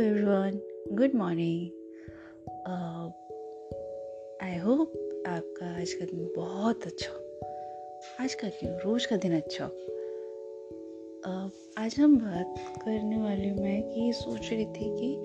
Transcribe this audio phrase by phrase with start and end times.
[0.00, 0.60] Hello everyone
[0.92, 1.60] good morning
[4.42, 4.92] I hope
[5.28, 7.10] आपका आज का दिन बहुत अच्छा
[8.24, 9.66] आज का क्यों रोज का दिन अच्छा
[11.20, 15.16] uh, आज हम बात करने वाली मैं कि ये सोच रही थी कि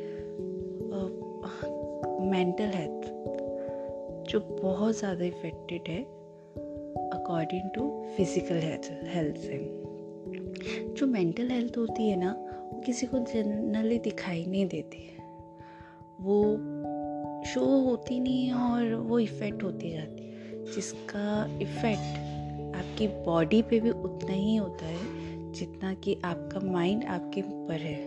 [2.26, 3.08] मेंटल uh, हेल्थ
[4.32, 6.04] जो बहुत ज़्यादा इफेक्टेड है
[7.10, 8.56] अकॉर्डिंग टू फ़िज़िकल
[9.08, 9.82] हेल्थ से।
[10.94, 15.18] जो मेंटल हेल्थ होती है ना किसी को जनरली दिखाई नहीं देती
[16.22, 16.58] वो
[17.46, 20.26] शो होती नहीं और वो इफ़ेक्ट होती जाती
[20.76, 22.26] जिसका इफ़ेक्ट
[22.76, 28.00] आपकी बॉडी पे भी उतना ही होता है, जितना कि आपका माइंड आपके ऊपर है।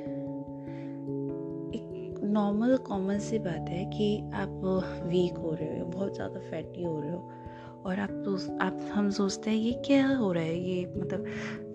[1.74, 4.60] एक नॉर्मल कॉमन सी बात है कि आप
[5.06, 7.30] वीक हो रहे हो, बहुत ज़्यादा फैटी हो रहे हो
[7.87, 10.59] और आप तो आप, हम सोचते हैं, ये क्या हो रहा है?
[10.60, 11.24] ये मतलब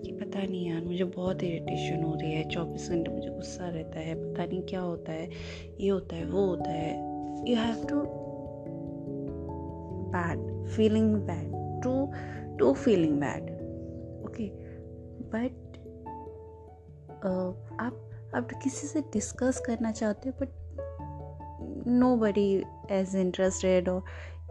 [0.04, 4.00] कि पता नहीं यार, मुझे बहुत इरिटेशन हो रही है। चौबीस घंटे मुझे गुस्सा रहता
[4.00, 5.30] है, पता नहीं क्या होता है,
[5.80, 6.92] ये होता है, वो होता है।
[7.50, 8.02] You have to
[10.10, 12.12] bad feeling bad to
[12.58, 13.50] to feeling bad
[14.26, 14.48] okay
[15.32, 15.52] but
[17.80, 20.48] आप आप किसी से डिस्कस करना चाहते हो but
[21.88, 24.04] nobody as interested और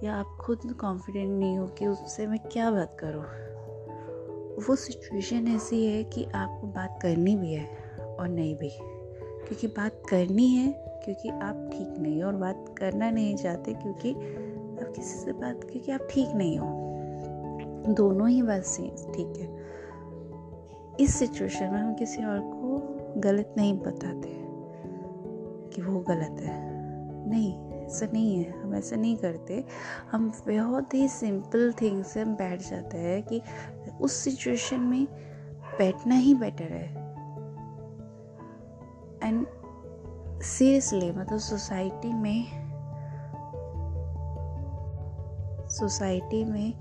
[0.04, 3.24] या आप खुद कॉन्फिडेंट नहीं हो कि उससे मैं क्या बात करूँ?
[4.68, 7.66] वो सिचुएशन ऐसी है कि आपको बात करनी भी है
[8.20, 8.70] और नहीं भी।
[9.48, 10.72] क्योंकि बात करनी है,
[11.06, 14.12] क्योंकि आप ठीक नहीं हो और बात करना नहीं चाहते क्योंकि
[14.82, 16.68] आप किसी से बात, क्योंकि आप ठीक नहीं हो।
[17.94, 19.64] दोनों ही बात से ठीक है।
[21.00, 24.30] इस सिचुएशन में हम किसी और को गलत नहीं बताते
[25.76, 26.74] कि वो गलत है।
[27.30, 29.64] नहीं। ऐसा नहीं है, हम ऐसा नहीं करते।
[30.12, 33.42] हम बहुत ही सिंपल थिंग से हम बैठ जाते हैं कि
[34.02, 35.06] उस सिचुएशन में
[35.78, 36.88] बैठना ही बेटर है।
[39.24, 39.46] एंड
[40.44, 42.46] सीरियसली मतलब सोसाइटी में
[45.70, 46.74] सोसाइटी में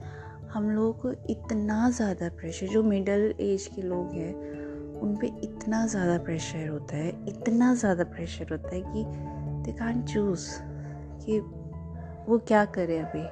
[0.50, 4.34] हम लोगों को इतना ज़्यादा प्रेशर जो मिडल एज के लोग हैं,
[5.00, 9.04] उन पे इतना ज़्यादा प्रेशर होता है, इतना ज़्यादा प्रेशर होता है कि
[9.64, 10.50] दे कान चूज़
[11.24, 11.38] कि
[12.30, 13.26] वो क्या करे अभी?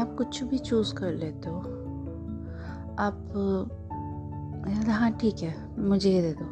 [0.00, 1.58] आप कुछ भी चूज़ कर लेते हो।
[2.98, 3.18] आप
[4.88, 6.44] हाँ ठीक है, मुझे ये दे दो।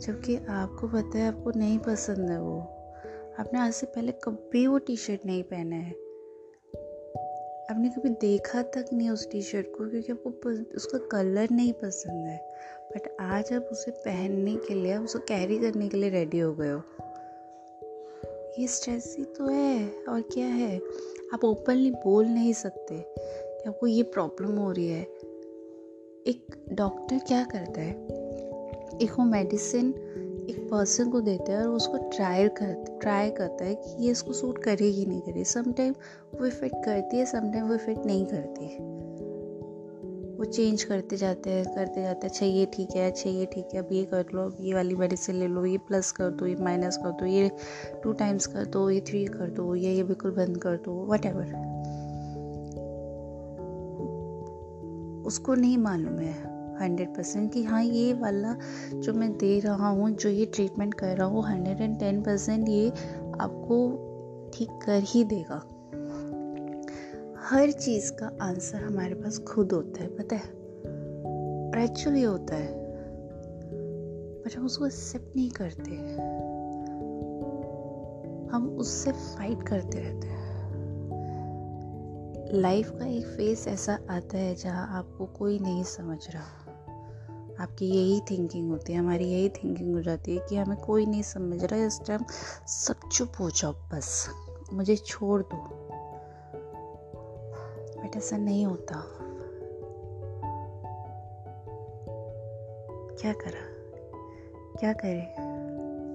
[0.00, 2.60] जबकि आपको पता है, आपको नहीं पसंद है वो।
[3.40, 5.90] आपने आज से पहले कभी वो टी शर्ट नहीं पहना है।
[7.70, 12.26] आपने कभी देखा तक नहीं उस टी शर्ट को, क्योंकि आपको उसका कलर नहीं पसंद
[12.26, 12.38] है।
[12.90, 16.54] बट आज आप उसे पहनने के लिए, आप उसे कैरी करने के लिए रेडी हो
[16.54, 16.82] गए हो।
[18.58, 20.80] ये स्ट्रेस ही तो है, और क्या है?
[21.34, 25.02] आप ओपनली बोल नहीं सकते कि आपको ये प्रॉब्लम हो रही है।
[26.26, 27.92] एक डॉक्टर क्या करता है?
[29.02, 29.88] एक वो मेडिसिन
[30.50, 34.32] एक पर्सन को देता है और उसको ट्रायल कर ट्राई करता है कि ये इसको
[34.32, 35.94] सूट करेगी नहीं करेगी। समटाइम
[36.40, 38.98] वो इफ़ेक्ट करती है समटाइम वो इफ़ेक्ट नहीं करती।
[40.38, 43.68] वो चेंज करते जाते हैं, करते जाते हैं अच्छा ये ठीक है अच्छा ये ठीक
[43.74, 46.54] है, अब ये कर लो ये वाली मेडिसिन ले लो, ये प्लस कर दो, ये
[46.54, 47.50] माइनस कर दो, ये
[48.02, 51.26] टू टाइम्स कर दो, ये थ्री कर दो, या, ये बिल्कुल बंद कर दो वट
[55.26, 56.32] उसको नहीं मालूम है
[56.80, 58.54] हंड्रेड परसेंट कि हाँ ये वाला
[58.94, 62.68] जो मैं दे रहा हूँ, जो ये ट्रीटमेंट कर रहा हूँ हंड्रेड एंड टेन परसेंट
[62.68, 62.88] ये
[63.40, 63.80] आपको
[64.54, 65.62] ठीक कर ही देगा।
[67.50, 70.48] हर चीज़ का आंसर हमारे पास खुद होता है, पता है?
[71.84, 72.74] एक्चुअली होता है।
[74.42, 75.90] पर हम उसको एक्सेप्ट नहीं करते
[78.52, 80.70] हम उससे फाइट करते रहते हैं।
[82.52, 86.72] लाइफ का एक फेस ऐसा आता है जहाँ आपको कोई नहीं समझ रहा।
[87.60, 91.22] आपकी यही थिंकिंग होती है, हमारी यही थिंकिंग हो जाती है कि हमें कोई नहीं
[91.22, 92.20] समझ रहा है। इस टाइम
[92.66, 94.28] सब चुप हो जाओ, बस।
[94.72, 95.87] मुझे छोड़ दो।
[97.98, 99.02] बट ऐसा नहीं होता।
[103.20, 103.66] क्या करा?
[104.80, 105.34] क्या करे?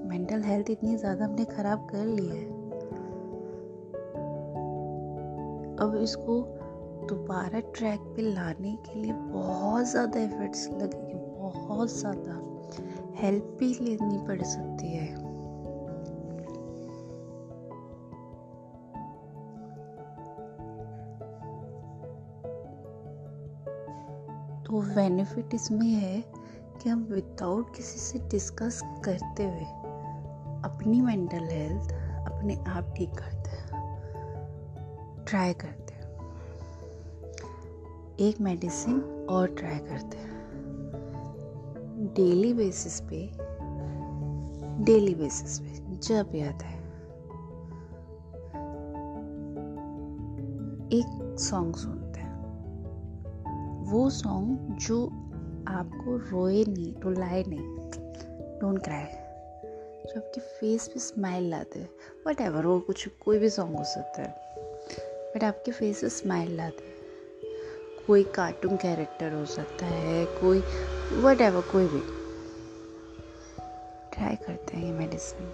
[0.09, 2.45] मेंटल हेल्थ इतनी ज़्यादा हमने ख़राब कर ली है।
[5.77, 6.41] अब इसको
[7.09, 12.39] दोबारा ट्रैक पे लाने के लिए बहुत ज़्यादा एफर्ट्स लगेंगे, बहुत ज़्यादा।
[13.15, 15.32] हेल्प भी लेनी पड़ सकती है।
[24.65, 26.21] तो बेनिफिट इसमें है
[26.81, 29.83] कि हम विदाउट किसी से डिस्कस करते हुए
[30.63, 31.93] अपनी मेंटल हेल्थ
[32.27, 33.73] अपने आप ठीक करते हैं।
[35.27, 36.03] ट्राई करते हैं।
[38.19, 40.33] एक मेडिसिन और ट्राई करते हैं।
[42.15, 43.31] डेली बेसिस पे
[44.83, 46.79] डेली बेसिस पे, जब याद है
[50.89, 52.02] एक सॉन्ग सुनते हैं
[53.93, 55.05] वो सॉन्ग जो
[55.67, 57.59] आपको रोए नहीं, रुलाए नहीं
[58.59, 59.03] डोंट क्राई
[60.03, 61.89] जो आपके फेस पे स्माइल लाते
[62.27, 64.29] वट एवर वो कुछ, कोई भी सॉन्ग हो सकता है
[65.35, 66.93] बट आपके फेस पे स्माइल लाते
[68.07, 70.59] कोई कार्टून कैरेक्टर हो सकता है, कोई
[71.21, 71.99] वट एवर कोई भी.
[74.13, 75.47] ट्राई करते हैं ये medicine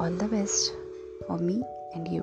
[0.00, 0.72] all the best
[1.28, 1.62] for me
[1.96, 2.22] and you